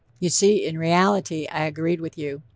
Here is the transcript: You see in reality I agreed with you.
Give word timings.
You 0.19 0.29
see 0.31 0.65
in 0.65 0.79
reality 0.79 1.45
I 1.51 1.65
agreed 1.65 2.01
with 2.01 2.17
you. 2.17 2.41